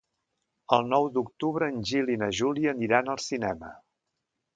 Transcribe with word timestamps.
El 0.77 0.85
nou 0.93 1.03
d'octubre 1.17 1.67
en 1.73 1.77
Gil 1.89 2.09
i 2.13 2.15
na 2.21 2.31
Júlia 2.39 2.73
aniran 2.77 3.13
al 3.15 3.21
cinema. 3.27 3.71